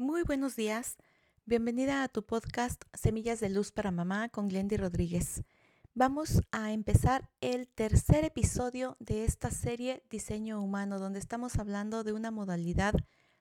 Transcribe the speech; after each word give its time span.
Muy 0.00 0.22
buenos 0.22 0.56
días. 0.56 0.96
Bienvenida 1.44 2.02
a 2.02 2.08
tu 2.08 2.24
podcast 2.24 2.84
Semillas 2.94 3.38
de 3.38 3.50
Luz 3.50 3.70
para 3.70 3.90
Mamá 3.90 4.30
con 4.30 4.48
Glendy 4.48 4.78
Rodríguez. 4.78 5.42
Vamos 5.92 6.40
a 6.52 6.72
empezar 6.72 7.28
el 7.42 7.68
tercer 7.68 8.24
episodio 8.24 8.96
de 8.98 9.26
esta 9.26 9.50
serie 9.50 10.02
Diseño 10.08 10.62
Humano, 10.62 10.98
donde 10.98 11.18
estamos 11.18 11.58
hablando 11.58 12.02
de 12.02 12.14
una 12.14 12.30
modalidad 12.30 12.94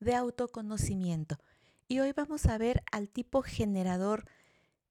de 0.00 0.16
autoconocimiento. 0.16 1.38
Y 1.86 2.00
hoy 2.00 2.12
vamos 2.16 2.46
a 2.46 2.58
ver 2.58 2.82
al 2.90 3.08
tipo 3.08 3.42
generador. 3.42 4.24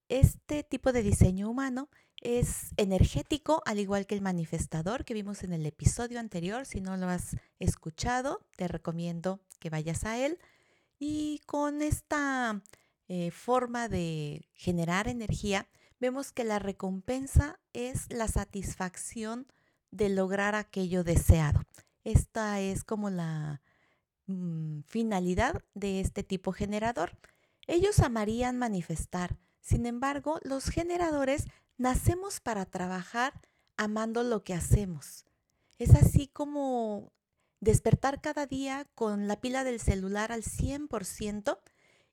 Este 0.08 0.64
tipo 0.64 0.94
de 0.94 1.04
diseño 1.04 1.50
humano 1.50 1.90
es 2.22 2.70
energético, 2.78 3.64
al 3.66 3.80
igual 3.80 4.08
que 4.08 4.16
el 4.16 4.22
manifestador 4.22 5.04
que 5.04 5.14
vimos 5.14 5.44
en 5.44 5.52
el 5.52 5.66
episodio 5.66 6.22
anterior. 6.22 6.66
Si 6.66 6.80
no 6.80 6.96
lo 6.96 7.10
has 7.10 7.36
escuchado, 7.60 8.46
te 8.56 8.70
recomiendo 8.70 9.42
que 9.60 9.70
vayas 9.70 10.06
a 10.06 10.18
él. 10.18 10.40
Y 11.00 11.42
con 11.46 11.82
esta 11.82 12.62
eh, 13.08 13.32
forma 13.32 13.88
de 13.88 14.48
generar 14.54 15.08
energía, 15.08 15.68
vemos 16.00 16.32
que 16.32 16.44
la 16.44 16.60
recompensa 16.60 17.60
es 17.74 18.12
la 18.12 18.28
satisfacción 18.28 19.48
de 19.92 20.10
lograr 20.10 20.56
aquello 20.56 21.04
deseado. 21.04 21.62
Esta 22.04 22.60
es 22.60 22.84
como 22.84 23.10
la 23.10 23.62
mm, 24.28 24.82
finalidad 24.82 25.64
de 25.74 26.02
este 26.02 26.24
tipo 26.24 26.52
generador. 26.52 27.18
Ellos 27.66 28.00
amarían 28.00 28.58
manifestar. 28.58 29.38
Sin 29.62 29.86
embargo, 29.86 30.40
los 30.44 30.66
generadores 30.66 31.46
nacemos 31.78 32.40
para 32.40 32.66
trabajar 32.66 33.42
amando 33.78 34.24
lo 34.24 34.44
que 34.44 34.54
hacemos. 34.54 35.26
Es 35.78 35.96
así 35.96 36.28
como 36.28 37.14
despertar 37.60 38.22
cada 38.22 38.46
día 38.46 38.88
con 38.96 39.28
la 39.28 39.40
pila 39.42 39.64
del 39.64 39.80
celular 39.80 40.32
al 40.32 40.44
100% 40.44 41.60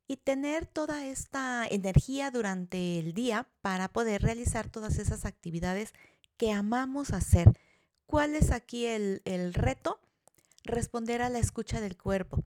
y 0.09 0.17
tener 0.19 0.67
toda 0.67 1.07
esta 1.07 1.67
energía 1.67 2.31
durante 2.31 2.99
el 2.99 3.13
día 3.13 3.49
para 3.61 3.89
poder 3.89 4.23
realizar 4.23 4.69
todas 4.69 4.99
esas 4.99 5.25
actividades 5.25 5.93
que 6.37 6.53
amamos 6.53 7.13
hacer. 7.13 7.59
¿Cuál 8.07 8.37
es 8.37 8.51
aquí 8.51 8.87
el, 8.87 9.23
el 9.25 9.53
reto? 9.53 10.01
Responder 10.65 11.23
a 11.23 11.29
la 11.29 11.39
escucha 11.39 11.81
del 11.81 11.97
cuerpo. 11.97 12.45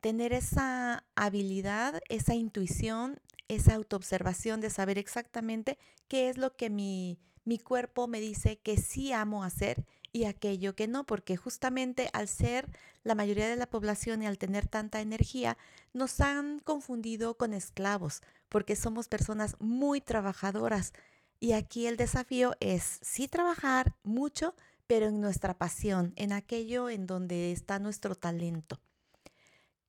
Tener 0.00 0.34
esa 0.34 1.04
habilidad, 1.14 2.02
esa 2.10 2.34
intuición, 2.34 3.20
esa 3.48 3.74
autoobservación 3.74 4.60
de 4.60 4.68
saber 4.68 4.98
exactamente 4.98 5.78
qué 6.08 6.28
es 6.28 6.36
lo 6.36 6.54
que 6.56 6.68
mi, 6.68 7.18
mi 7.44 7.58
cuerpo 7.58 8.06
me 8.08 8.20
dice 8.20 8.58
que 8.58 8.76
sí 8.76 9.12
amo 9.12 9.44
hacer 9.44 9.86
y 10.14 10.26
aquello 10.26 10.76
que 10.76 10.86
no, 10.86 11.04
porque 11.04 11.36
justamente 11.36 12.08
al 12.12 12.28
ser 12.28 12.70
la 13.02 13.16
mayoría 13.16 13.48
de 13.48 13.56
la 13.56 13.66
población 13.66 14.22
y 14.22 14.26
al 14.26 14.38
tener 14.38 14.68
tanta 14.68 15.00
energía, 15.00 15.58
nos 15.92 16.20
han 16.20 16.60
confundido 16.60 17.36
con 17.36 17.52
esclavos, 17.52 18.22
porque 18.48 18.76
somos 18.76 19.08
personas 19.08 19.56
muy 19.58 20.00
trabajadoras. 20.00 20.92
Y 21.40 21.52
aquí 21.52 21.88
el 21.88 21.96
desafío 21.96 22.54
es 22.60 23.00
sí 23.02 23.26
trabajar 23.26 23.96
mucho, 24.04 24.54
pero 24.86 25.06
en 25.06 25.20
nuestra 25.20 25.58
pasión, 25.58 26.12
en 26.14 26.32
aquello 26.32 26.88
en 26.88 27.08
donde 27.08 27.50
está 27.50 27.80
nuestro 27.80 28.14
talento. 28.14 28.80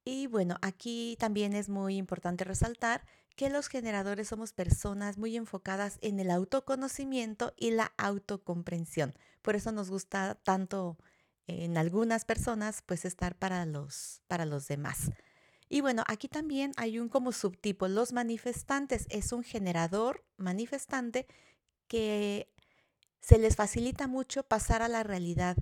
Y 0.03 0.25
bueno, 0.25 0.57
aquí 0.63 1.17
también 1.19 1.53
es 1.53 1.69
muy 1.69 1.97
importante 1.97 2.45
resaltar 2.45 3.05
que 3.35 3.49
los 3.49 3.67
generadores 3.67 4.29
somos 4.29 4.53
personas 4.53 5.17
muy 5.17 5.35
enfocadas 5.35 5.97
en 6.01 6.19
el 6.19 6.31
autoconocimiento 6.31 7.53
y 7.57 7.71
la 7.71 7.93
autocomprensión. 7.97 9.13
Por 9.41 9.55
eso 9.55 9.71
nos 9.71 9.89
gusta 9.89 10.35
tanto 10.35 10.97
en 11.47 11.77
algunas 11.77 12.25
personas 12.25 12.81
pues 12.85 13.05
estar 13.05 13.35
para 13.35 13.65
los, 13.65 14.21
para 14.27 14.45
los 14.45 14.67
demás. 14.67 15.11
Y 15.67 15.81
bueno, 15.81 16.03
aquí 16.07 16.27
también 16.27 16.71
hay 16.77 16.99
un 16.99 17.09
como 17.09 17.31
subtipo, 17.31 17.87
los 17.87 18.13
manifestantes 18.13 19.07
es 19.09 19.31
un 19.31 19.43
generador 19.43 20.23
manifestante 20.37 21.27
que 21.87 22.49
se 23.19 23.39
les 23.39 23.55
facilita 23.55 24.07
mucho 24.07 24.43
pasar 24.43 24.81
a 24.81 24.87
la 24.87 25.03
realidad. 25.03 25.57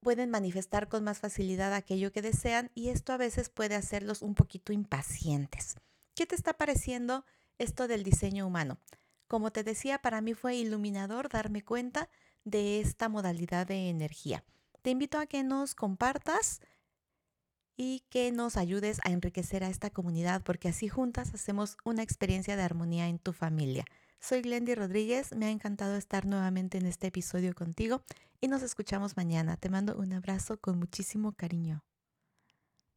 Pueden 0.00 0.30
manifestar 0.30 0.88
con 0.88 1.02
más 1.02 1.18
facilidad 1.18 1.74
aquello 1.74 2.12
que 2.12 2.22
desean 2.22 2.70
y 2.74 2.90
esto 2.90 3.12
a 3.12 3.16
veces 3.16 3.48
puede 3.48 3.74
hacerlos 3.74 4.22
un 4.22 4.34
poquito 4.34 4.72
impacientes. 4.72 5.76
¿Qué 6.18 6.26
te 6.26 6.34
está 6.34 6.52
pareciendo 6.52 7.24
esto 7.58 7.86
del 7.86 8.02
diseño 8.02 8.44
humano? 8.44 8.80
Como 9.28 9.52
te 9.52 9.62
decía, 9.62 9.98
para 9.98 10.20
mí 10.20 10.34
fue 10.34 10.56
iluminador 10.56 11.28
darme 11.28 11.62
cuenta 11.62 12.10
de 12.42 12.80
esta 12.80 13.08
modalidad 13.08 13.68
de 13.68 13.88
energía. 13.88 14.42
Te 14.82 14.90
invito 14.90 15.20
a 15.20 15.26
que 15.26 15.44
nos 15.44 15.76
compartas 15.76 16.60
y 17.76 18.00
que 18.10 18.32
nos 18.32 18.56
ayudes 18.56 18.98
a 19.04 19.10
enriquecer 19.10 19.62
a 19.62 19.68
esta 19.68 19.90
comunidad 19.90 20.42
porque 20.42 20.70
así 20.70 20.88
juntas 20.88 21.34
hacemos 21.34 21.76
una 21.84 22.02
experiencia 22.02 22.56
de 22.56 22.62
armonía 22.62 23.06
en 23.06 23.20
tu 23.20 23.32
familia. 23.32 23.84
Soy 24.18 24.42
Glendy 24.42 24.74
Rodríguez, 24.74 25.36
me 25.36 25.46
ha 25.46 25.50
encantado 25.50 25.94
estar 25.94 26.26
nuevamente 26.26 26.78
en 26.78 26.86
este 26.86 27.06
episodio 27.06 27.54
contigo 27.54 28.02
y 28.40 28.48
nos 28.48 28.62
escuchamos 28.62 29.16
mañana. 29.16 29.56
Te 29.56 29.68
mando 29.68 29.94
un 29.96 30.12
abrazo 30.12 30.60
con 30.60 30.80
muchísimo 30.80 31.30
cariño. 31.30 31.84